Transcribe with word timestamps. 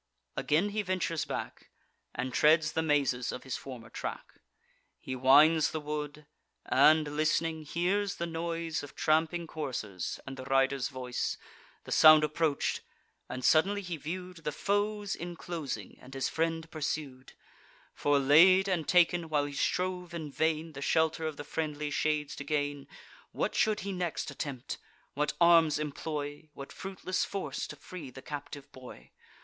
Again 0.35 0.69
he 0.69 0.81
ventures 0.81 1.25
back, 1.25 1.69
And 2.15 2.33
treads 2.33 2.71
the 2.71 2.81
mazes 2.81 3.31
of 3.31 3.43
his 3.43 3.55
former 3.55 3.91
track. 3.91 4.39
He 4.99 5.15
winds 5.15 5.69
the 5.69 5.79
wood, 5.79 6.25
and, 6.65 7.05
list'ning, 7.15 7.61
hears 7.61 8.15
the 8.15 8.25
noise 8.25 8.81
Of 8.81 8.95
tramping 8.95 9.45
coursers, 9.45 10.19
and 10.25 10.37
the 10.37 10.45
riders' 10.45 10.87
voice. 10.87 11.37
The 11.83 11.91
sound 11.91 12.23
approach'd; 12.23 12.79
and 13.29 13.45
suddenly 13.45 13.83
he 13.83 13.95
view'd 13.95 14.37
The 14.37 14.51
foes 14.51 15.13
inclosing, 15.13 15.99
and 16.01 16.15
his 16.15 16.27
friend 16.29 16.67
pursued, 16.71 17.33
Forelaid 17.93 18.67
and 18.67 18.87
taken, 18.87 19.29
while 19.29 19.45
he 19.45 19.53
strove 19.53 20.15
in 20.15 20.31
vain 20.31 20.73
The 20.73 20.81
shelter 20.81 21.27
of 21.27 21.37
the 21.37 21.43
friendly 21.43 21.91
shades 21.91 22.35
to 22.37 22.43
gain. 22.43 22.87
What 23.33 23.53
should 23.53 23.81
he 23.81 23.91
next 23.91 24.31
attempt? 24.31 24.79
what 25.13 25.33
arms 25.39 25.77
employ, 25.77 26.49
What 26.55 26.73
fruitless 26.73 27.23
force, 27.23 27.67
to 27.67 27.75
free 27.75 28.09
the 28.09 28.23
captive 28.23 28.71
boy? 28.71 29.11